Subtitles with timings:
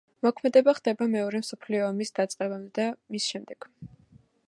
[0.27, 3.73] მოქმედება ხდება მეორე მსოფლიო ომის დაწყებამდე და მის შემდეგ.